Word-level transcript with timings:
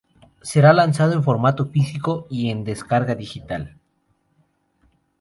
Será 0.49 0.73
lanzado 0.73 1.13
en 1.13 1.23
formato 1.23 1.67
físico 1.67 2.25
y 2.27 2.49
en 2.49 2.63
descarga 2.63 3.13
digital. 3.13 3.77